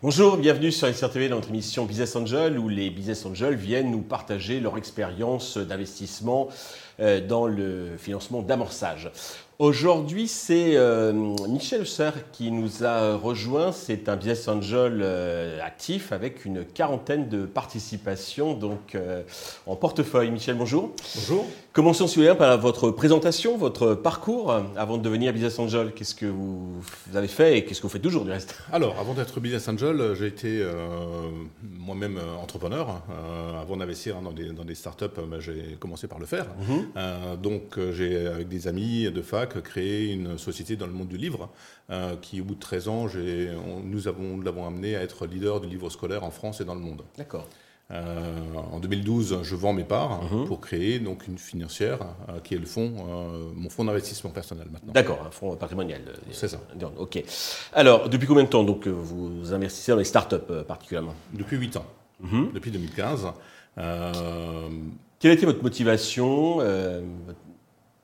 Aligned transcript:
Bonjour, 0.00 0.36
bienvenue 0.36 0.72
sur 0.72 0.88
SRTV 0.88 1.28
dans 1.28 1.36
notre 1.36 1.50
émission 1.50 1.84
Business 1.84 2.16
Angel 2.16 2.58
où 2.58 2.68
les 2.68 2.88
Business 2.90 3.26
Angels 3.26 3.54
viennent 3.54 3.90
nous 3.90 4.02
partager 4.02 4.58
leur 4.60 4.78
expérience 4.78 5.58
d'investissement 5.58 6.48
dans 6.98 7.46
le 7.46 7.96
financement 7.96 8.42
d'amorçage. 8.42 9.10
Aujourd'hui, 9.58 10.28
c'est 10.28 10.76
euh, 10.76 11.12
Michel 11.48 11.82
Husser 11.82 12.10
qui 12.30 12.52
nous 12.52 12.84
a 12.84 13.16
rejoint. 13.16 13.72
C'est 13.72 14.08
un 14.08 14.14
business 14.14 14.46
angel 14.46 15.00
euh, 15.02 15.60
actif 15.64 16.12
avec 16.12 16.44
une 16.44 16.64
quarantaine 16.64 17.28
de 17.28 17.44
participations 17.44 18.54
donc, 18.54 18.94
euh, 18.94 19.24
en 19.66 19.74
portefeuille. 19.74 20.30
Michel, 20.30 20.54
bonjour. 20.54 20.92
Bonjour. 21.16 21.44
Commençons, 21.72 22.06
si 22.06 22.16
vous 22.16 22.22
voulez, 22.22 22.36
par 22.36 22.56
votre 22.58 22.92
présentation, 22.92 23.56
votre 23.56 23.94
parcours 23.94 24.52
avant 24.76 24.96
de 24.96 25.02
devenir 25.02 25.32
business 25.32 25.58
angel. 25.58 25.92
Qu'est-ce 25.92 26.14
que 26.14 26.26
vous 26.26 26.80
avez 27.14 27.28
fait 27.28 27.58
et 27.58 27.64
qu'est-ce 27.64 27.80
que 27.80 27.86
vous 27.88 27.92
faites 27.92 28.02
toujours 28.02 28.24
du 28.24 28.30
reste? 28.30 28.56
Alors, 28.72 28.96
avant 29.00 29.14
d'être 29.14 29.40
business 29.40 29.68
angel, 29.68 30.14
j'ai 30.14 30.26
été 30.26 30.64
moi-même 31.62 32.18
entrepreneur. 32.40 33.02
avant 33.60 33.76
d'investir 33.76 34.20
dans 34.20 34.32
des, 34.32 34.50
dans 34.50 34.64
des 34.64 34.74
startups, 34.74 35.04
ben, 35.16 35.38
j'ai 35.38 35.76
commencé 35.78 36.08
par 36.08 36.18
le 36.18 36.26
faire. 36.26 36.46
Mhm. 36.94 37.36
donc, 37.40 37.78
j'ai, 37.92 38.26
avec 38.26 38.48
des 38.48 38.68
amis 38.68 39.10
de 39.10 39.22
fac, 39.22 39.60
créé 39.62 40.12
une 40.12 40.38
société 40.38 40.76
dans 40.76 40.86
le 40.86 40.92
monde 40.92 41.08
du 41.08 41.16
livre 41.16 41.50
euh, 41.90 42.16
qui, 42.20 42.40
au 42.40 42.44
bout 42.44 42.54
de 42.54 42.60
13 42.60 42.88
ans, 42.88 43.06
nous, 43.82 44.08
avons, 44.08 44.40
l'avons 44.40 44.66
amené 44.66 44.94
à 44.94 45.02
être 45.02 45.26
leader 45.26 45.60
du 45.60 45.68
livre 45.68 45.88
scolaire 45.88 46.22
en 46.22 46.30
France 46.30 46.60
et 46.60 46.64
dans 46.66 46.74
le 46.74 46.80
monde. 46.80 47.02
D'accord. 47.16 47.46
Euh, 47.90 48.36
en 48.70 48.80
2012, 48.80 49.38
je 49.42 49.56
vends 49.56 49.72
mes 49.72 49.84
parts 49.84 50.22
mhm. 50.24 50.44
pour 50.44 50.60
créer 50.60 50.98
donc 50.98 51.26
une 51.26 51.38
financière 51.38 52.00
euh, 52.28 52.40
qui 52.40 52.54
est 52.54 52.58
le 52.58 52.66
fonds, 52.66 52.92
mon 53.56 53.70
fonds 53.70 53.86
d'investissement 53.86 54.28
personnel 54.28 54.68
maintenant. 54.70 54.92
D'accord, 54.92 55.24
un 55.26 55.30
fonds 55.30 55.56
patrimonial. 55.56 56.02
C'est 56.30 56.48
ça. 56.48 56.60
Ok. 56.98 57.22
Alors, 57.72 58.10
depuis 58.10 58.26
combien 58.26 58.44
de 58.44 58.50
temps 58.50 58.64
donc 58.64 58.86
vous 58.86 59.54
investissez 59.54 59.92
dans 59.92 59.98
les 59.98 60.04
startups 60.04 60.64
particulièrement? 60.66 61.14
Depuis 61.32 61.56
8 61.56 61.78
ans. 61.78 61.86
Mhm. 62.20 62.50
Depuis 62.52 62.70
2015. 62.70 63.28
Quelle 63.78 65.30
a 65.30 65.34
été 65.34 65.46
votre 65.46 65.62
motivation, 65.62 66.58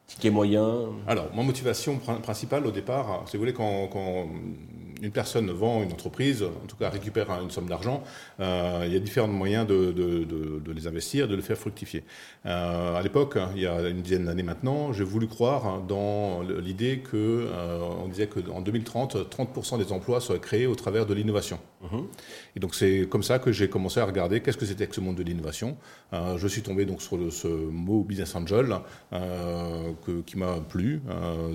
Ticket 0.06 0.31
moyen? 0.31 0.91
Alors, 1.06 1.34
ma 1.34 1.42
motivation 1.42 1.98
principale 1.98 2.66
au 2.66 2.70
départ, 2.70 3.25
si 3.27 3.36
vous 3.36 3.42
voulez, 3.42 3.55
quand, 3.55 3.89
une 5.03 5.11
personne 5.11 5.50
vend 5.50 5.83
une 5.83 5.92
entreprise, 5.92 6.42
en 6.42 6.66
tout 6.66 6.77
cas 6.77 6.89
récupère 6.89 7.31
une 7.42 7.50
somme 7.50 7.69
d'argent, 7.69 8.03
euh, 8.41 8.84
il 8.86 8.92
y 8.92 8.97
a 8.97 9.00
différents 9.00 9.28
moyens 9.28 9.66
de, 9.66 10.62
les 10.75 10.86
investir, 10.86 11.28
de 11.28 11.34
le 11.34 11.42
faire 11.42 11.56
fructifier. 11.56 12.05
Euh, 12.47 12.97
à 12.97 13.03
l'époque, 13.03 13.38
il 13.55 13.62
y 13.62 13.66
a 13.66 13.88
une 13.88 14.03
dizaine 14.03 14.27
d'années 14.27 14.42
maintenant, 14.42 14.92
j'ai 14.92 15.05
voulu 15.05 15.27
croire 15.27 15.81
dans 15.81 16.42
l'idée 16.42 16.98
que 16.98 17.47
euh, 17.50 18.09
disait 18.09 18.28
qu'en 18.28 18.61
2030, 18.61 19.16
30% 19.31 19.78
des 19.78 19.92
emplois 19.92 20.20
seraient 20.20 20.38
créés 20.38 20.66
au 20.66 20.75
travers 20.75 21.06
de 21.06 21.14
l'innovation. 21.14 21.59
Et 22.57 22.61
donc 22.61 22.75
c'est 22.75 23.07
comme 23.09 23.23
ça 23.23 23.39
que 23.39 23.53
j'ai 23.53 23.69
commencé 23.69 24.01
à 24.01 24.05
regarder 24.05 24.41
qu'est-ce 24.41 24.57
que 24.57 24.67
c'était 24.67 24.87
que 24.87 24.95
ce 24.95 25.01
monde 25.01 25.17
de 25.17 25.23
l'innovation. 25.23 25.77
Euh, 26.13 26.37
je 26.39 26.49
suis 26.49 26.63
tombé 26.63 26.85
donc 26.85 27.03
sur 27.03 27.19
ce 27.33 27.49
mot 27.49 28.03
business 28.03 28.35
angel 28.35 28.77
que, 29.13 30.21
qui 30.27 30.39
m'a 30.39 30.61
plu. 30.61 31.01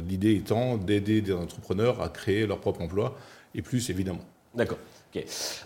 l'idée 0.08 0.36
étant 0.36 0.78
d'aider 0.78 1.22
des 1.22 1.34
entrepreneurs 1.34 2.02
à 2.02 2.10
créer 2.10 2.48
leur 2.48 2.60
propre 2.60 2.82
emploi 2.82 3.18
et 3.56 3.62
plus 3.62 3.90
évidemment. 3.90 4.24
D'accord. 4.56 4.78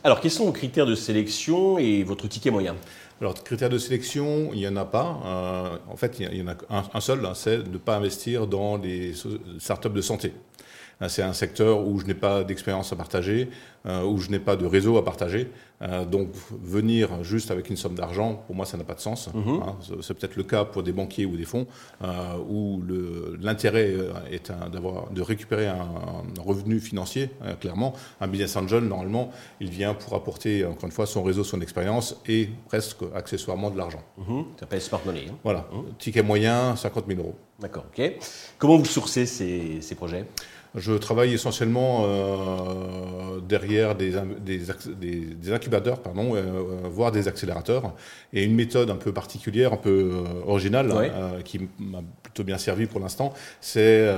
Alors, 0.03 0.22
quels 0.22 0.31
sont 0.31 0.45
vos 0.45 0.52
critères 0.52 0.86
de 0.86 0.95
sélection 0.95 1.78
et 1.78 2.03
votre 2.03 2.28
ticket 2.28 2.50
moyen? 2.50 2.75
Alors, 3.19 3.41
critères 3.44 3.69
de 3.69 3.78
sélection, 3.78 4.52
il 4.53 4.59
n'y 4.59 4.67
en 4.67 4.75
a 4.78 4.86
pas. 4.86 5.19
Euh, 5.25 5.78
en 5.91 5.97
fait, 5.97 6.17
il 6.19 6.34
y 6.34 6.41
en 6.41 6.47
a 6.47 6.56
un, 6.94 7.02
seul, 7.02 7.25
hein, 7.25 7.34
c'est 7.36 7.58
de 7.58 7.69
ne 7.69 7.78
pas 7.78 7.97
investir 7.97 8.47
dans 8.47 8.78
les 8.78 9.14
startups 9.59 9.89
de 9.89 10.02
santé. 10.02 10.34
C'est 11.08 11.23
un 11.23 11.33
secteur 11.33 11.86
où 11.88 11.99
je 11.99 12.05
n'ai 12.05 12.13
pas 12.13 12.44
d'expérience 12.44 12.94
à 12.94 12.95
partager, 12.95 13.50
euh, 13.85 14.03
où 14.03 14.17
je 14.17 14.29
n'ai 14.29 14.40
pas 14.40 14.56
de 14.56 14.66
réseau 14.66 14.97
à 14.97 15.03
partager. 15.03 15.51
Euh, 15.81 16.06
donc 16.06 16.29
venir 16.63 17.22
juste 17.23 17.51
avec 17.51 17.69
une 17.69 17.75
somme 17.75 17.95
d'argent, 17.95 18.41
pour 18.47 18.56
moi, 18.56 18.66
ça 18.66 18.78
n'a 18.78 18.85
pas 18.85 18.94
de 18.94 19.01
sens. 19.01 19.29
Mhm. 19.34 19.62
Hein. 19.62 19.75
C'est 20.01 20.13
peut-être 20.13 20.38
le 20.38 20.44
cas 20.44 20.63
pour 20.63 20.84
des 20.84 20.94
banquiers 20.94 21.25
ou 21.25 21.35
des 21.35 21.44
fonds, 21.44 21.67
euh, 22.01 22.07
où 22.50 22.81
l'intérêt 23.41 23.94
est 24.31 24.51
d'avoir 24.72 25.09
de 25.12 25.22
récupérer 25.22 25.67
un, 25.67 25.88
revenu 26.40 26.79
financier, 26.79 27.29
clairement. 27.59 27.94
Un 28.22 28.28
business 28.28 28.56
angel, 28.56 28.84
normalement, 28.84 29.31
il 29.59 29.69
vient 29.69 29.94
pour 29.94 30.13
apporter, 30.13 30.66
encore 30.66 30.85
une 30.85 30.91
fois, 30.91 31.06
son 31.06 31.23
réseau, 31.23 31.44
son 31.44 31.59
expérience 31.59 32.16
et 32.28 32.50
presque 32.67 33.03
accessoirement 33.13 33.69
de 33.69 33.78
l'argent. 33.78 34.03
Mhm. 34.17 34.46
Ça 34.53 34.59
s'appelle 34.62 34.81
Smart 34.81 35.01
Money. 35.06 35.25
Hein. 35.29 35.35
Voilà. 35.44 35.67
Mhm. 35.73 35.84
Ticket 35.97 36.23
moyen, 36.23 36.75
50 36.78 37.06
000 37.07 37.19
euros. 37.19 37.35
D'accord, 37.59 37.86
ok. 37.96 38.12
Comment 38.58 38.78
vous 38.78 38.86
sourcez 38.86 39.25
ces, 39.25 39.81
ces 39.81 39.96
projets? 39.96 40.25
Je 40.75 40.94
travaille 40.94 41.34
essentiellement 41.34 42.02
euh, 42.06 43.40
derrière 43.47 43.94
des, 43.94 44.14
des, 44.44 44.59
des, 45.36 45.52
incubateurs, 45.53 46.00
pardon, 46.00 46.36
euh, 46.36 46.40
euh, 46.40 46.88
voire 46.90 47.12
des 47.12 47.28
accélérateurs, 47.28 47.94
et 48.34 48.44
une 48.44 48.56
méthode 48.56 48.90
un 48.90 48.96
peu 48.96 49.14
particulière, 49.14 49.74
un 49.74 49.78
peu 49.78 50.24
originale, 50.47 50.91
qui 51.46 51.69
m'a 51.78 52.02
plutôt 52.24 52.44
bien 52.44 52.58
servi 52.58 52.88
pour 52.88 53.00
l'instant, 53.00 53.34
c'est 53.62 54.09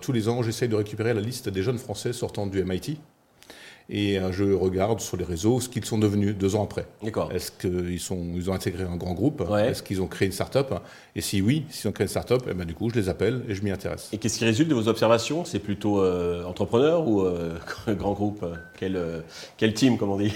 tous 0.00 0.12
les 0.12 0.28
ans 0.28 0.42
j'essaye 0.42 0.68
de 0.68 0.76
récupérer 0.76 1.12
la 1.12 1.20
liste 1.20 1.50
des 1.50 1.62
jeunes 1.62 1.78
Français 1.78 2.12
sortant 2.14 2.46
du 2.46 2.64
MIT 2.64 2.98
et 3.90 4.18
euh, 4.18 4.32
je 4.32 4.44
regarde 4.44 5.00
sur 5.00 5.16
les 5.16 5.24
réseaux 5.24 5.60
ce 5.60 5.68
qu'ils 5.68 5.84
sont 5.84 5.98
devenus 5.98 6.36
deux 6.36 6.56
ans 6.56 6.64
après. 6.64 6.86
D'accord. 7.02 7.32
Est-ce 7.32 7.50
qu'ils 7.50 8.00
sont, 8.00 8.22
ils 8.34 8.50
ont 8.50 8.52
intégré 8.52 8.84
un 8.84 8.96
grand 8.96 9.14
groupe? 9.14 9.42
Est-ce 9.58 9.82
qu'ils 9.82 10.02
ont 10.02 10.06
créé 10.06 10.26
une 10.26 10.32
start-up? 10.32 10.74
Et 11.16 11.22
si 11.22 11.40
oui, 11.40 11.64
s'ils 11.70 11.88
ont 11.88 11.92
créé 11.92 12.04
une 12.04 12.10
start-up, 12.10 12.42
eh 12.50 12.54
ben, 12.54 12.66
du 12.66 12.74
coup, 12.74 12.90
je 12.90 12.96
les 12.96 13.08
appelle 13.08 13.42
et 13.48 13.54
je 13.54 13.62
m'y 13.62 13.70
intéresse. 13.70 14.10
Et 14.12 14.18
qu'est-ce 14.18 14.38
qui 14.38 14.44
résulte 14.44 14.68
de 14.68 14.74
vos 14.74 14.88
observations? 14.88 15.44
C'est 15.46 15.58
plutôt 15.58 16.02
euh, 16.02 16.44
entrepreneur 16.44 17.08
ou 17.08 17.22
euh, 17.22 17.56
grand 17.88 18.12
groupe? 18.12 18.44
Quel, 18.78 19.24
quel 19.56 19.72
team, 19.72 19.96
comme 19.96 20.10
on 20.10 20.18
dit? 20.18 20.34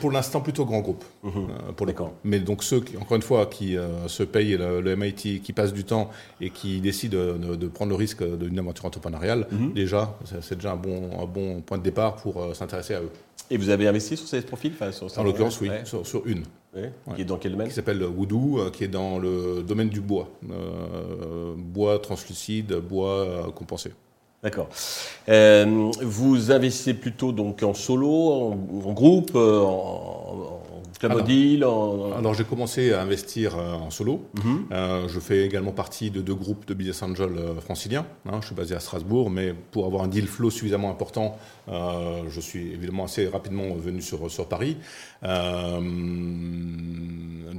Pour 0.00 0.10
l'instant, 0.10 0.40
plutôt 0.40 0.64
grand 0.64 0.80
groupe. 0.80 1.04
Mhm. 1.22 1.74
pour 1.76 1.86
les 1.86 1.94
Mais 2.24 2.40
donc 2.40 2.64
ceux, 2.64 2.80
qui, 2.80 2.96
encore 2.96 3.16
une 3.16 3.22
fois, 3.22 3.46
qui 3.46 3.76
se 4.08 4.22
payent 4.24 4.56
le, 4.56 4.96
MIT, 4.96 5.40
qui 5.40 5.52
passent 5.52 5.72
du 5.72 5.84
temps 5.84 6.10
et 6.40 6.50
qui 6.50 6.80
décident 6.80 7.16
de, 7.16 7.68
prendre 7.68 7.90
le 7.90 7.96
risque 7.96 8.24
d'une 8.24 8.58
aventure 8.58 8.86
entrepreneuriale, 8.86 9.46
mhm. 9.52 9.72
déjà, 9.72 10.18
c'est 10.40 10.56
déjà 10.56 10.72
un 10.72 10.76
bon, 10.76 11.10
un 11.20 11.26
bon 11.26 11.60
point 11.60 11.78
de 11.78 11.82
départ 11.82 12.16
pour 12.16 12.54
s'intéresser 12.62 12.94
à 12.94 13.02
eux. 13.02 13.10
Et 13.50 13.56
vous 13.56 13.68
avez 13.68 13.86
investi 13.86 14.16
sur 14.16 14.26
ces 14.26 14.40
profils 14.42 14.72
En 15.16 15.24
l'occurrence, 15.24 15.60
oui, 15.60 15.68
sur, 15.84 16.26
une. 16.26 16.44
Qui 17.14 17.20
est 17.20 17.24
dans 17.24 17.36
quel 17.36 17.52
domaine 17.52 17.68
Qui 17.68 17.74
s'appelle 17.74 18.02
Woodoo, 18.02 18.58
euh, 18.58 18.70
qui 18.70 18.84
est 18.84 18.88
dans 18.88 19.18
le 19.18 19.62
domaine 19.62 19.90
du 19.90 20.00
bois. 20.00 20.30
Euh, 20.50 21.54
bois 21.56 21.98
translucide, 21.98 22.72
bois 22.76 23.18
euh, 23.18 23.42
compensé. 23.50 23.92
D'accord. 24.42 24.68
vous 25.28 26.50
investissez 26.50 26.94
plutôt 26.94 27.32
donc 27.32 27.62
en 27.62 27.74
solo, 27.74 28.52
en, 28.84 28.92
groupe, 28.92 29.36
en, 29.36 30.62
alors, 31.04 32.34
j'ai 32.34 32.44
commencé 32.44 32.92
à 32.92 33.02
investir 33.02 33.58
euh, 33.58 33.72
en 33.74 33.90
solo. 33.90 34.24
Mhm. 34.34 34.66
Euh, 34.70 35.08
je 35.08 35.18
fais 35.18 35.44
également 35.44 35.72
partie 35.72 36.10
de 36.10 36.20
deux 36.20 36.34
groupes 36.34 36.66
de 36.66 36.74
business 36.74 37.02
angels 37.02 37.36
euh, 37.36 37.60
franciliens. 37.60 38.06
Hein. 38.26 38.38
je 38.40 38.46
suis 38.46 38.54
basé 38.54 38.74
à 38.74 38.80
Strasbourg, 38.80 39.30
mais 39.30 39.54
pour 39.72 39.86
avoir 39.86 40.04
un 40.04 40.08
deal 40.08 40.26
flow 40.26 40.50
suffisamment 40.50 40.90
important, 40.90 41.36
je 41.68 42.40
suis 42.40 42.72
évidemment 42.72 43.04
assez 43.04 43.28
rapidement 43.28 43.74
venu 43.74 44.02
sur, 44.02 44.30
sur 44.30 44.46
Paris. 44.48 44.76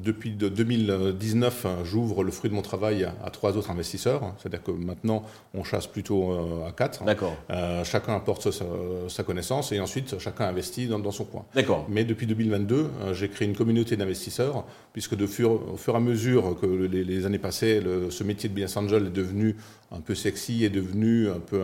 depuis 0.04 0.32
2019, 0.32 1.68
j'ouvre 1.86 2.24
le 2.24 2.32
fruit 2.32 2.50
de 2.50 2.56
mon 2.56 2.62
travail 2.62 3.06
à, 3.24 3.30
trois 3.30 3.58
autres 3.58 3.72
investisseurs. 3.72 4.34
C'est-à-dire 4.38 4.64
que 4.64 4.72
maintenant, 4.72 5.24
on 5.54 5.64
chasse 5.64 5.88
plutôt 5.88 6.34
à 6.68 6.73
quatre. 6.74 7.04
D'accord. 7.04 7.36
chacun 7.84 8.16
apporte 8.16 8.50
sa, 8.52 9.24
connaissance 9.24 9.72
et 9.72 9.80
ensuite 9.80 10.20
chacun 10.20 10.46
investit 10.46 10.88
dans, 10.88 11.00
dans 11.00 11.12
son 11.12 11.26
coin. 11.26 11.46
D'accord. 11.56 11.86
Mais 11.90 12.04
depuis 12.04 12.28
2022, 12.28 12.90
j'ai 13.14 13.30
créé 13.30 13.48
une 13.48 13.56
communauté 13.56 13.96
d'investisseurs, 13.96 14.66
puisque 14.92 15.16
de 15.16 15.26
fur, 15.26 15.74
au 15.74 15.78
fur 15.78 15.94
et 15.94 15.98
à 15.98 16.00
mesure 16.00 16.58
que 16.60 16.66
les, 16.66 17.26
années 17.26 17.40
passaient, 17.40 17.82
ce 18.10 18.24
métier 18.24 18.50
de 18.50 18.54
business 18.54 18.78
angel 18.78 19.08
est 19.08 19.16
devenu 19.16 19.56
un 19.92 20.02
peu 20.02 20.16
sexy, 20.16 20.66
est 20.66 20.70
devenu 20.70 21.30
un 21.30 21.40
peu 21.40 21.62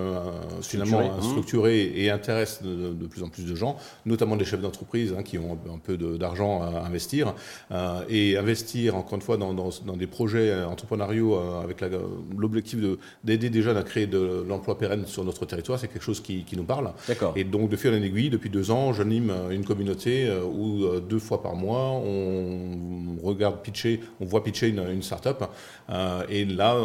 finalement 0.61 1.19
structuré, 1.21 1.29
structuré 1.29 1.91
et 1.95 2.11
intéresse 2.11 2.61
de, 2.63 3.07
plus 3.07 3.23
en 3.23 3.29
plus 3.29 3.45
de 3.45 3.55
gens, 3.55 3.77
notamment 4.05 4.35
des 4.35 4.45
chefs 4.45 4.61
d'entreprise 4.61 5.15
hein, 5.17 5.23
qui 5.23 5.37
ont 5.37 5.57
un 5.73 5.79
peu 5.79 5.97
d'argent 5.97 6.61
à 6.61 6.85
investir. 6.85 7.33
Euh, 7.71 8.01
et 8.09 8.37
investir, 8.37 8.95
encore 8.95 9.15
une 9.15 9.21
fois, 9.21 9.37
dans, 9.37 9.71
des 9.97 10.07
projets 10.07 10.63
entrepreneuriaux 10.63 11.35
euh, 11.35 11.61
avec 11.61 11.83
l'objectif 12.37 12.79
d'aider 13.23 13.61
jeunes 13.61 13.77
à 13.77 13.83
créer 13.83 14.07
de 14.07 14.45
l'emploi 14.47 14.77
pérenne 14.77 14.98
sur 15.05 15.23
notre 15.23 15.45
territoire, 15.45 15.79
c'est 15.79 15.87
quelque 15.87 16.03
chose 16.03 16.21
qui, 16.21 16.45
nous 16.55 16.63
parle. 16.63 16.91
Et 17.35 17.43
donc, 17.43 17.69
de 17.69 17.75
fil 17.75 17.91
en 17.91 18.01
aiguille, 18.01 18.29
depuis 18.29 18.49
deux 18.49 18.71
ans, 18.71 18.93
j'anime 18.93 19.33
une 19.51 19.63
communauté 19.63 20.29
où 20.31 20.99
deux 20.99 21.19
fois 21.19 21.41
par 21.41 21.55
mois, 21.55 21.91
on 21.91 23.17
regarde 23.23 23.61
pitcher, 23.61 24.01
on 24.19 24.25
voit 24.25 24.43
pitcher 24.43 24.69
une, 24.69 24.83
une 24.91 25.03
start-up. 25.03 25.43
et 26.29 26.45
là, 26.45 26.77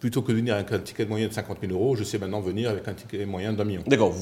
plutôt 0.00 0.22
que 0.22 0.32
de 0.32 0.36
venir 0.36 0.54
avec 0.54 0.72
un 0.72 0.78
ticket 0.78 1.06
moyen 1.06 1.28
de 1.28 1.32
50 1.32 1.58
000 1.60 1.72
euros, 1.72 1.96
je 1.96 2.04
sais 2.04 2.18
maintenant 2.18 2.40
venir 2.40 2.70
avec 2.70 2.86
un 2.88 2.94
ticket 2.94 3.24
moyen 3.26 3.52
d'un 3.52 3.64
million. 3.64 3.82
D'accord. 3.86 4.14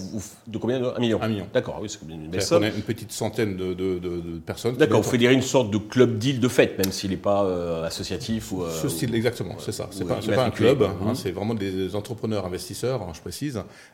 De 0.46 0.58
combien 0.58 0.82
Un 0.82 0.99
million? 1.00 1.20
Un 1.22 1.28
million. 1.28 1.46
D'accord, 1.52 1.78
oui, 1.81 1.88
c'est 1.88 2.00
une 2.08 2.28
belle 2.28 2.42
somme. 2.42 2.62
On 2.62 2.66
a 2.66 2.70
une 2.70 2.82
petite 2.82 3.12
centaine 3.12 3.56
de, 3.56 3.75
de, 3.75 4.38
personnes. 4.44 4.76
D'accord, 4.76 5.02
vous 5.02 5.10
fédérez 5.10 5.34
une 5.34 5.42
sorte 5.42 5.70
de 5.70 5.78
club 5.78 6.19
deal 6.19 6.40
de 6.40 6.49
fête, 6.49 6.78
même 6.78 6.92
s'il 6.92 7.10
n'est 7.10 7.16
pas 7.16 7.44
euh, 7.44 7.84
associatif 7.84 8.52
ou. 8.52 8.64
Ce 8.70 8.88
style, 8.88 9.14
exactement, 9.14 9.56
c'est 9.58 9.72
ça. 9.72 9.88
C'est 9.90 10.06
pas, 10.06 10.16
pas 10.16 10.44
un 10.44 10.50
club, 10.50 10.82
hein, 10.82 11.14
c'est 11.14 11.31
vraiment 11.31 11.54
des 11.54 11.94
entrepreneurs 11.94 12.46
investisseurs, 12.46 13.06
je 13.14 13.20
précise, 13.20 13.35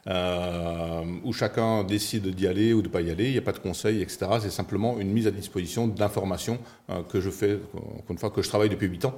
euh, 0.07 1.03
où 1.25 1.33
chacun 1.33 1.85
décide 1.85 2.29
d'y 2.29 2.47
aller 2.47 2.73
ou 2.73 2.83
de 2.83 2.89
ne 2.89 2.93
pas 2.93 3.01
y 3.01 3.11
aller. 3.11 3.27
Il 3.27 3.33
n'y 3.33 3.39
a 3.39 3.43
pas 3.43 3.53
de 3.53 3.59
conseils, 3.59 4.01
etc. 4.03 4.27
C'est 4.41 4.51
simplement 4.51 4.99
une 4.99 5.11
mise 5.11 5.27
à 5.27 5.31
disposition 5.31 5.87
d'informations 5.87 6.59
euh, 6.91 7.03
que 7.03 7.21
je 7.21 7.31
fais, 7.31 7.59
encore 7.75 8.11
une 8.11 8.19
fois, 8.19 8.31
que 8.31 8.43
je 8.43 8.49
travaille 8.49 8.69
depuis 8.69 8.87
8 8.87 9.05
ans. 9.05 9.15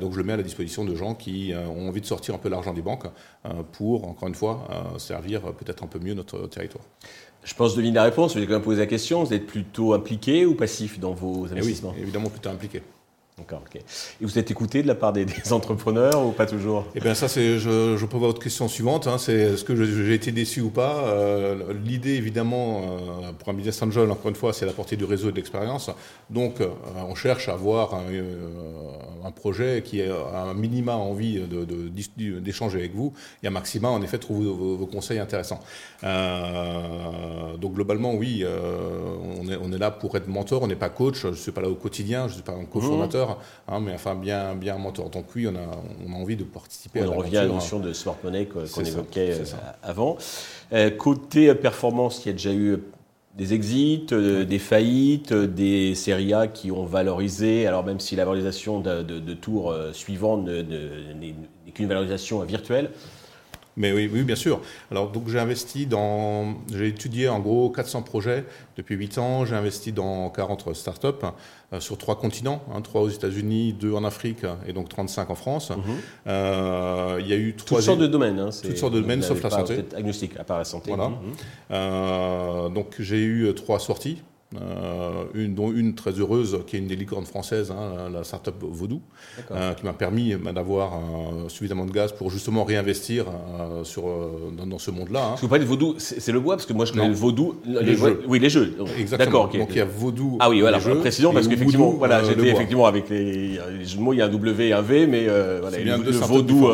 donc 0.00 0.12
je 0.12 0.18
le 0.18 0.24
mets 0.24 0.32
à 0.32 0.36
la 0.36 0.42
disposition 0.42 0.84
de 0.84 0.94
gens 0.94 1.14
qui 1.14 1.52
ont 1.54 1.88
envie 1.88 2.00
de 2.00 2.06
sortir 2.06 2.34
un 2.34 2.38
peu 2.38 2.48
l'argent 2.48 2.72
des 2.72 2.82
banques 2.82 3.06
pour, 3.72 4.08
encore 4.08 4.28
une 4.28 4.34
fois, 4.34 4.68
servir 4.98 5.40
peut-être 5.54 5.82
un 5.84 5.86
peu 5.86 5.98
mieux 5.98 6.14
notre 6.14 6.46
territoire. 6.46 6.84
Je 7.44 7.54
pense 7.54 7.76
deviner 7.76 7.94
la 7.94 8.04
réponse, 8.04 8.34
je 8.34 8.40
vais 8.40 8.46
quand 8.46 8.54
même 8.54 8.62
poser 8.62 8.80
la 8.80 8.86
question. 8.86 9.22
Vous 9.22 9.32
êtes 9.32 9.46
plutôt 9.46 9.94
impliqué 9.94 10.46
ou 10.46 10.54
passif 10.54 10.98
dans 10.98 11.12
vos 11.12 11.46
eh 11.46 11.52
investissements? 11.52 11.92
Oui, 11.94 12.02
évidemment 12.02 12.28
plutôt 12.28 12.50
impliqué. 12.50 12.82
D'accord, 13.38 13.60
ok. 13.66 13.76
Et 13.76 13.82
vous 14.22 14.38
êtes 14.38 14.50
écouté 14.50 14.82
de 14.82 14.86
la 14.86 14.94
part 14.94 15.12
des, 15.12 15.26
entrepreneurs 15.50 16.24
ou 16.24 16.32
pas 16.32 16.46
toujours? 16.46 16.86
Eh 16.94 17.00
bien, 17.00 17.14
ça, 17.14 17.28
c'est, 17.28 17.58
je, 17.58 17.94
je 17.94 18.06
peux 18.06 18.16
voir 18.16 18.30
votre 18.30 18.42
question 18.42 18.66
suivante. 18.66 19.06
Hein, 19.06 19.18
c'est 19.18 19.34
est-ce 19.34 19.62
que 19.62 19.76
j'ai 19.76 20.14
été 20.14 20.32
déçu 20.32 20.62
ou 20.62 20.70
pas? 20.70 21.04
Euh, 21.04 21.74
L'idée, 21.84 22.14
évidemment, 22.14 22.80
euh, 22.80 23.32
pour 23.38 23.50
un 23.50 23.52
business 23.52 23.82
angel, 23.82 24.10
encore 24.10 24.30
une 24.30 24.36
fois, 24.36 24.54
c'est 24.54 24.64
d'apporter 24.64 24.96
du 24.96 25.04
réseau 25.04 25.28
et 25.28 25.32
de 25.32 25.36
l'expérience. 25.36 25.90
Donc, 26.30 26.62
euh, 26.62 26.68
on 26.96 27.14
cherche 27.14 27.50
à 27.50 27.52
avoir 27.52 27.92
un, 27.94 29.30
projet 29.32 29.82
qui 29.84 30.00
a 30.00 30.14
un 30.34 30.54
minima 30.54 30.94
envie 30.94 31.40
de, 31.40 32.38
d'échanger 32.38 32.78
avec 32.78 32.94
vous 32.94 33.12
et 33.42 33.48
un 33.48 33.50
maxima, 33.50 33.88
en 33.88 34.00
effet, 34.00 34.16
trouve 34.16 34.46
vos, 34.46 34.76
vos 34.76 34.86
conseils 34.86 35.18
intéressants. 35.18 35.60
donc, 36.02 37.74
globalement, 37.74 38.14
oui, 38.14 38.46
on 38.46 39.46
est, 39.50 39.58
on, 39.60 39.72
est, 39.72 39.78
là 39.78 39.90
pour 39.90 40.16
être 40.16 40.26
mentor. 40.28 40.62
On 40.62 40.68
n'est 40.68 40.74
pas 40.74 40.88
coach. 40.88 41.20
Je 41.20 41.28
ne 41.28 41.34
suis 41.34 41.52
pas 41.52 41.60
là 41.60 41.68
au 41.68 41.74
quotidien. 41.74 42.22
Je 42.28 42.28
ne 42.28 42.34
suis 42.34 42.42
pas 42.42 42.52
un 42.52 42.64
coach 42.64 42.84
mmh. 42.84 43.25
Hein, 43.68 43.80
mais 43.80 43.94
enfin 43.94 44.14
bien, 44.14 44.54
bien 44.54 44.76
mentor. 44.78 45.10
Donc 45.10 45.26
oui, 45.34 45.46
on 45.46 45.54
a, 45.54 45.80
on 46.06 46.12
a 46.12 46.16
envie 46.16 46.36
de 46.36 46.44
participer. 46.44 47.02
On 47.02 47.14
revient 47.14 47.38
à 47.38 47.42
la 47.42 47.48
notion 47.48 47.78
de 47.78 47.92
smart 47.92 48.16
money 48.22 48.46
qu'on 48.46 48.82
évoquait 48.82 49.32
euh, 49.32 49.44
avant. 49.82 50.16
Euh, 50.72 50.90
côté 50.90 51.54
performance, 51.54 52.24
il 52.24 52.28
y 52.28 52.30
a 52.30 52.32
déjà 52.32 52.52
eu 52.52 52.78
des 53.34 53.52
exits, 53.52 54.06
euh, 54.12 54.44
des 54.44 54.58
faillites, 54.58 55.32
des 55.32 55.94
séries 55.94 56.32
A 56.32 56.46
qui 56.46 56.70
ont 56.70 56.84
valorisé, 56.86 57.66
alors 57.66 57.84
même 57.84 58.00
si 58.00 58.16
la 58.16 58.24
valorisation 58.24 58.80
de, 58.80 59.02
de, 59.02 59.34
tour 59.34 59.74
suivant 59.92 60.38
n'est 60.38 61.34
qu'une 61.74 61.88
valorisation 61.88 62.40
virtuelle, 62.40 62.90
mais 63.76 63.92
oui, 63.92 64.10
oui, 64.12 64.22
bien 64.22 64.36
sûr. 64.36 64.60
Alors, 64.90 65.10
donc, 65.10 65.28
j'ai 65.28 65.38
investi 65.38 65.86
dans. 65.86 66.54
J'ai 66.72 66.88
étudié 66.88 67.28
en 67.28 67.40
gros 67.40 67.68
400 67.70 68.02
projets 68.02 68.44
depuis 68.76 68.94
8 68.94 69.18
ans. 69.18 69.44
J'ai 69.44 69.54
investi 69.54 69.92
dans 69.92 70.30
40 70.30 70.74
startups 70.74 71.08
euh, 71.72 71.80
sur 71.80 71.98
trois 71.98 72.18
continents, 72.18 72.62
hein, 72.74 72.80
3 72.80 73.02
aux 73.02 73.08
États-Unis, 73.08 73.74
2 73.74 73.92
en 73.92 74.04
Afrique 74.04 74.44
et 74.66 74.72
donc 74.72 74.88
35 74.88 75.28
en 75.28 75.34
France. 75.34 75.70
Mhm. 75.70 75.76
Euh, 76.26 77.18
il 77.20 77.26
y 77.26 77.34
a 77.34 77.36
eu 77.36 77.54
trois. 77.54 77.78
Toutes 77.78 77.86
sortes 77.86 78.00
de 78.00 78.06
domaines. 78.06 78.38
Hein, 78.38 78.50
toutes 78.62 78.78
sortes 78.78 78.94
de 78.94 79.00
domaines, 79.00 79.22
sauf 79.22 79.42
la 79.42 79.50
santé. 79.50 79.84
Agnostique, 79.94 80.32
à 80.38 80.44
part 80.44 80.58
la 80.58 80.64
santé. 80.64 80.88
Voilà. 80.88 81.10
Mhm. 81.10 81.16
Euh, 81.72 82.68
donc, 82.70 82.94
j'ai 82.98 83.22
eu 83.22 83.52
trois 83.54 83.78
sorties. 83.78 84.22
Euh, 84.54 85.24
une, 85.34 85.56
dont 85.56 85.72
une 85.72 85.96
très 85.96 86.12
heureuse, 86.12 86.60
qui 86.68 86.76
est 86.76 86.78
une 86.78 86.86
des 86.86 86.94
licornes 86.94 87.26
françaises, 87.26 87.72
hein, 87.72 88.08
la 88.12 88.22
startup 88.22 88.54
Vaudou, 88.60 89.02
euh, 89.50 89.74
qui 89.74 89.84
m'a 89.84 89.92
permis 89.92 90.34
euh, 90.34 90.52
d'avoir 90.52 91.00
suffisamment 91.48 91.84
de 91.84 91.90
gaz 91.90 92.12
pour 92.12 92.30
justement 92.30 92.62
réinvestir 92.62 93.26
sur, 93.82 94.04
dans, 94.52 94.78
ce 94.78 94.92
monde-là. 94.92 95.32
Hein. 95.32 95.36
vous 95.40 95.48
parlez 95.48 95.64
de 95.64 95.68
Vaudou, 95.68 95.96
c'est 95.98 96.30
le 96.30 96.38
bois 96.38 96.54
Parce 96.54 96.66
que 96.66 96.72
moi 96.72 96.84
je 96.84 96.92
connais 96.92 97.08
le 97.08 97.14
Vaudou. 97.14 97.56
Les, 97.66 97.96
jeux. 97.96 98.22
Oui, 98.28 98.38
les 98.38 98.48
jeux. 98.48 98.76
Exactement. 98.96 99.48
Donc 99.48 99.70
il 99.70 99.76
y 99.76 99.80
a 99.80 99.84
Vaudou. 99.84 100.38
Ah 100.38 100.48
oui, 100.48 100.60
voilà, 100.60 100.78
précision, 100.78 101.32
parce 101.32 101.48
qu'effectivement, 101.48 101.90
voilà, 101.90 102.22
j'étais 102.22 102.48
effectivement 102.48 102.86
avec 102.86 103.10
les, 103.10 103.58
les, 103.58 103.84
jeux 103.84 103.98
de 103.98 104.02
mots, 104.02 104.12
il 104.12 104.18
y 104.18 104.22
a 104.22 104.26
un 104.26 104.30
W 104.30 104.68
et 104.68 104.72
un 104.72 104.82
V, 104.82 105.08
mais 105.08 105.26
voilà, 105.60 105.78
le, 105.78 106.04
le 106.04 106.10
Vaudou, 106.12 106.68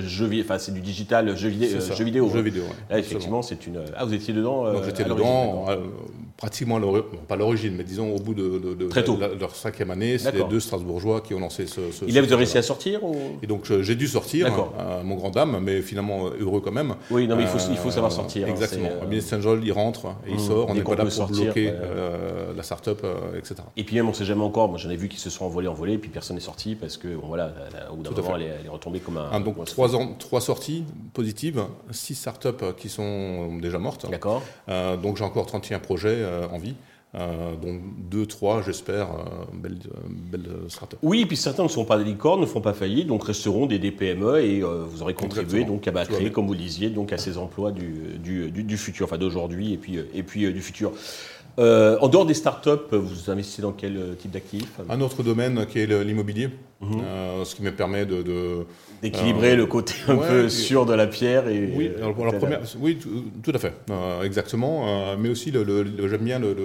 jeu, 0.00 0.30
enfin, 0.40 0.58
c'est 0.58 0.72
du 0.72 0.80
digital, 0.80 1.36
jeu, 1.36 1.50
vidéo. 1.50 1.78
jeu 1.94 2.04
vidéo. 2.04 2.30
Jeu 2.32 2.40
vidéo, 2.40 2.64
effectivement, 2.90 3.42
c'est 3.42 3.66
une. 3.66 3.80
Ah, 3.94 4.06
vous 4.06 4.14
étiez 4.14 4.32
dedans 4.32 4.64
J'étais 4.82 5.04
dedans, 5.04 5.66
pratiquement 6.38 6.80
pas 7.26 7.34
l'origine, 7.34 7.74
mais 7.76 7.82
disons 7.82 8.14
au 8.14 8.20
bout 8.20 8.32
de, 8.32 8.78
leur 9.38 9.56
cinquième 9.56 9.90
année, 9.90 10.18
c'est 10.18 10.32
les 10.32 10.44
deux 10.44 10.60
Strasbourgeois 10.60 11.20
qui 11.20 11.34
ont 11.34 11.40
lancé 11.40 11.66
ce. 11.66 11.90
ce 11.90 12.04
Il 12.06 12.16
a 12.16 12.36
réussi 12.36 12.56
à 12.56 12.62
sortir 12.62 13.00
Et 13.42 13.46
donc 13.46 13.70
j'ai 13.82 13.96
dû 13.96 14.06
sortir, 14.06 14.46
à 14.78 15.02
mon 15.02 15.16
grand 15.16 15.30
dame, 15.30 15.58
mais 15.60 15.82
finalement 15.82 16.30
heureux 16.40 16.60
quand 16.60 16.72
même. 16.72 16.94
Oui, 17.10 17.26
non, 17.26 17.36
mais 17.36 17.42
il 17.42 17.48
faut, 17.48 17.58
il 17.70 17.76
faut 17.76 17.90
savoir 17.90 18.12
sortir. 18.12 18.46
Hein, 18.46 18.50
exactement. 18.50 18.88
Hein, 18.88 19.20
Saint-Jean, 19.20 19.60
il 19.60 19.72
rentre 19.72 20.06
et 20.26 20.30
il 20.30 20.36
mmh. 20.36 20.38
sort. 20.38 20.70
On 20.70 20.74
n'est 20.74 20.82
pas 20.82 20.94
là 20.94 21.04
pour 21.04 21.26
bloquer 21.26 21.72
euh, 21.72 22.54
la 22.56 22.62
start-up, 22.62 23.00
euh, 23.02 23.36
etc. 23.36 23.56
Et 23.76 23.82
puis 23.82 23.96
même, 23.96 24.06
on 24.06 24.10
ne 24.10 24.14
sait 24.14 24.24
jamais 24.24 24.44
encore. 24.44 24.68
Moi, 24.68 24.78
j'en 24.78 24.90
ai 24.90 24.96
vu 24.96 25.08
qui 25.08 25.18
se 25.18 25.30
sont 25.30 25.44
envolés, 25.44 25.66
envolés, 25.66 25.94
et 25.94 25.98
puis 25.98 26.10
personne 26.10 26.36
n'est 26.36 26.42
sorti 26.42 26.76
parce 26.76 26.96
que, 26.96 27.08
bon, 27.08 27.26
voilà, 27.26 27.52
au 27.90 27.96
bout 27.96 28.02
d'un 28.04 28.10
moment, 28.10 28.36
elle 28.36 28.42
est, 28.42 28.68
retombée 28.68 29.00
comme 29.00 29.16
un. 29.16 29.28
Ah, 29.32 29.40
donc 29.40 29.64
trois, 29.64 29.96
ans, 29.96 30.14
trois 30.18 30.40
sorties 30.40 30.84
positives, 31.14 31.64
six 31.90 32.14
start-up 32.14 32.76
qui 32.76 32.88
sont 32.88 33.56
déjà 33.58 33.78
mortes. 33.78 34.08
D'accord. 34.08 34.42
Euh, 34.68 34.96
donc 34.96 35.16
j'ai 35.16 35.24
encore 35.24 35.46
31 35.46 35.80
projets 35.80 36.27
en 36.50 36.58
vie. 36.58 36.74
Euh, 37.14 37.56
donc 37.56 37.80
deux, 38.10 38.26
trois, 38.26 38.62
j'espère, 38.62 39.06
euh, 39.06 39.44
belles, 39.54 39.78
belles 40.30 40.50
startups. 40.68 40.96
Oui, 41.02 41.22
et 41.22 41.26
puis 41.26 41.38
certains 41.38 41.62
ne 41.62 41.68
sont 41.68 41.86
pas 41.86 41.96
des 41.96 42.04
licornes, 42.04 42.42
ne 42.42 42.46
font 42.46 42.60
pas 42.60 42.74
faillite, 42.74 43.06
donc 43.06 43.24
resteront 43.24 43.64
des 43.64 43.78
DPME 43.78 44.40
et 44.40 44.62
euh, 44.62 44.84
vous 44.86 45.00
aurez 45.00 45.14
contribué 45.14 45.64
donc 45.64 45.88
à 45.88 46.04
créer, 46.04 46.30
comme 46.30 46.46
vous 46.46 46.52
le 46.52 46.58
disiez, 46.58 46.90
donc 46.90 47.12
à 47.14 47.18
ces 47.18 47.38
emplois 47.38 47.70
du, 47.72 48.18
du, 48.22 48.50
du, 48.50 48.76
futur, 48.76 49.06
enfin 49.06 49.16
d'aujourd'hui 49.16 49.72
et 49.72 49.78
puis, 49.78 49.98
et 50.14 50.22
puis 50.22 50.52
du 50.52 50.60
futur. 50.60 50.92
en 51.56 52.08
dehors 52.08 52.26
des 52.26 52.34
startups, 52.34 52.92
vous 52.92 53.30
investissez 53.30 53.62
dans 53.62 53.72
quel 53.72 54.14
type 54.18 54.30
d'actifs? 54.32 54.78
Un 54.90 55.00
autre 55.00 55.22
domaine 55.22 55.64
qui 55.64 55.78
est 55.78 56.04
l'immobilier, 56.04 56.50
mhm. 56.80 57.44
ce 57.44 57.54
qui 57.54 57.62
me 57.62 57.72
permet 57.72 58.06
de 58.06 58.22
d'équilibrer 59.02 59.56
le 59.56 59.66
côté 59.66 59.94
un 60.08 60.16
peu 60.16 60.48
sûr 60.48 60.86
de 60.86 60.94
la 60.94 61.06
pierre. 61.06 61.48
Et, 61.48 61.72
oui, 61.74 61.90
alors 61.96 62.14
pour 62.14 62.26
la 62.26 62.32
première, 62.32 62.60
oui, 62.80 62.98
tout, 63.42 63.52
à 63.54 63.58
fait, 63.58 63.74
euh, 63.90 64.22
exactement. 64.22 64.84
Euh, 64.86 65.16
mais 65.18 65.28
aussi, 65.28 65.50
le, 65.50 65.62
le, 65.62 66.08
j'aime 66.08 66.22
bien 66.22 66.38
le, 66.38 66.56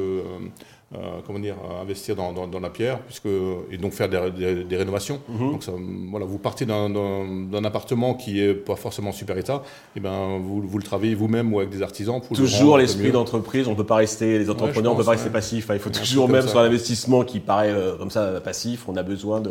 euh, 0.95 1.21
comment 1.25 1.39
dire, 1.39 1.55
investir 1.81 2.15
dans, 2.15 2.31
dans, 2.33 2.59
la 2.59 2.69
pierre, 2.69 2.99
puisque, 2.99 3.25
et 3.71 3.77
donc 3.77 3.93
faire 3.93 4.09
des, 4.09 4.63
des, 4.63 4.77
rénovations. 4.77 5.19
Mhm. 5.27 5.51
Donc 5.51 5.63
ça, 5.63 5.71
voilà, 6.11 6.27
vous 6.27 6.37
partez 6.37 6.67
d'un 6.67 7.63
appartement 7.63 8.13
qui 8.13 8.39
est 8.39 8.53
pas 8.53 8.75
forcément 8.75 9.11
super 9.11 9.35
état, 9.39 9.63
et 9.95 9.99
ben 9.99 10.37
vous, 10.37 10.61
vous 10.61 10.77
le 10.77 10.83
travaillez 10.83 11.15
vous-même 11.15 11.51
ou 11.51 11.59
avec 11.59 11.71
des 11.71 11.81
artisans. 11.81 12.21
Pour 12.21 12.37
toujours 12.37 12.77
l'esprit 12.77 13.11
d'entreprise, 13.11 13.67
on 13.67 13.71
ne 13.71 13.75
peut 13.75 13.85
pas 13.85 13.95
rester, 13.95 14.37
les 14.37 14.51
entrepreneurs, 14.51 14.91
on 14.91 14.95
ne 14.95 14.99
peut 14.99 15.05
pas 15.05 15.11
rester 15.11 15.31
passif. 15.31 15.71
Hein. 15.71 15.73
il 15.73 15.79
faut 15.79 15.89
toujours, 15.89 16.29
même 16.29 16.47
sur 16.47 16.61
l'investissement 16.61 17.23
qui 17.23 17.39
paraît 17.39 17.71
euh, 17.71 17.95
comme 17.97 18.11
ça 18.11 18.39
passif, 18.39 18.87
on 18.87 18.95
a 18.95 19.03
besoin 19.03 19.41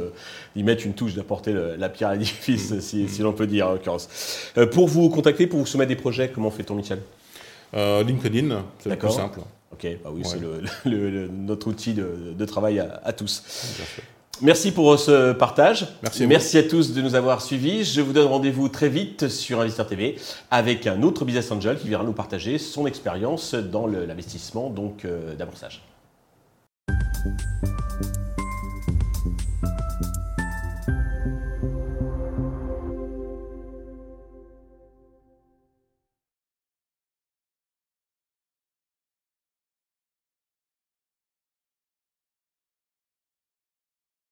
d'y 0.55 0.63
mettre 0.63 0.87
une 0.87 0.95
touche, 0.95 1.15
d'apporter 1.15 1.53
la 1.77 1.89
pierre 1.89 2.11
à 2.11 2.15
l'édifice, 2.15 2.79
si, 2.79 3.09
si 3.09 3.23
l'on 3.23 3.33
peut 3.33 3.49
dire 3.49 3.67
en 3.67 3.73
l'occurrence. 3.73 4.53
Euh, 4.59 4.67
pour 4.67 4.87
vous 4.87 5.09
contacter, 5.09 5.49
pour 5.49 5.59
vous 5.59 5.67
soumettre 5.67 5.89
des 5.89 5.97
projets, 5.97 6.29
comment 6.29 6.53
fait-on, 6.53 6.77
Michel? 6.77 7.01
LinkedIn, 7.75 8.63
c'est 8.79 8.91
le 8.91 8.97
plus 8.97 9.11
simple. 9.11 9.41
Ok, 9.73 9.87
bah 10.05 10.11
oui, 10.13 10.23
c'est 10.25 10.41
le, 10.89 11.29
notre 11.29 11.69
outil 11.69 11.95
de, 11.95 12.45
travail 12.45 12.81
à, 12.81 13.13
tous. 13.13 13.43
Merci 14.41 14.73
pour 14.73 14.99
ce 14.99 15.33
partage. 15.33 15.87
Merci 16.03 16.25
à, 16.25 16.27
Merci 16.27 16.59
à 16.59 16.63
tous 16.63 16.93
de 16.93 17.01
nous 17.01 17.15
avoir 17.15 17.43
suivis. 17.43 17.85
Je 17.85 18.01
vous 18.01 18.13
donne 18.13 18.27
rendez-vous 18.27 18.69
très 18.69 18.89
vite 18.89 19.29
sur 19.29 19.61
Investir 19.61 19.87
TV 19.87 20.17
avec 20.51 20.87
un 20.87 21.03
autre 21.03 21.25
business 21.25 21.51
angel 21.51 21.79
qui 21.79 21.89
viendra 21.89 22.07
nous 22.07 22.13
partager 22.13 22.59
son 22.59 22.87
expérience 22.87 23.55
dans 23.55 23.87
l'investissement 23.87 24.69
donc 24.69 25.05
euh, 25.05 25.35
d'amorçage. 25.35 25.83